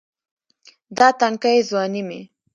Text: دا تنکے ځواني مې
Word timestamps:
دا 0.97 1.07
تنکے 1.19 1.53
ځواني 1.69 2.01
مې 2.07 2.19